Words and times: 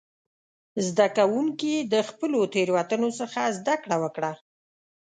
زده 0.87 1.07
کوونکي 1.17 1.73
د 1.93 1.95
خپلو 2.09 2.39
تېروتنو 2.53 3.09
څخه 3.19 3.41
زده 3.57 3.75
کړه 3.83 3.97
وکړه. 4.03 4.31